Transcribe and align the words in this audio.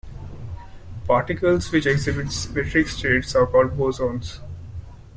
Particles 1.05 1.71
which 1.71 1.85
exhibit 1.85 2.31
symmetric 2.31 2.87
states 2.87 3.35
are 3.35 3.45
called 3.45 3.77
bosons. 3.77 4.39